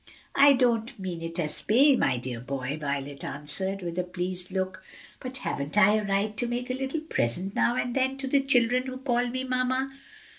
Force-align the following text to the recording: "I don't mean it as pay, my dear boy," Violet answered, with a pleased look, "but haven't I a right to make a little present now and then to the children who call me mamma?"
"I 0.33 0.53
don't 0.53 0.97
mean 0.97 1.21
it 1.21 1.39
as 1.39 1.61
pay, 1.61 1.95
my 1.95 2.17
dear 2.17 2.39
boy," 2.39 2.79
Violet 2.81 3.23
answered, 3.23 3.83
with 3.83 3.99
a 3.99 4.03
pleased 4.03 4.49
look, 4.49 4.83
"but 5.19 5.37
haven't 5.45 5.77
I 5.77 5.93
a 5.97 6.03
right 6.03 6.35
to 6.37 6.47
make 6.47 6.71
a 6.71 6.75
little 6.75 7.01
present 7.01 7.53
now 7.53 7.75
and 7.75 7.93
then 7.95 8.17
to 8.17 8.27
the 8.27 8.41
children 8.41 8.87
who 8.87 8.97
call 8.97 9.27
me 9.29 9.43
mamma?" 9.43 9.91